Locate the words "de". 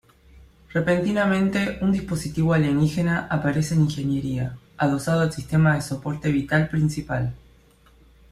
5.75-5.83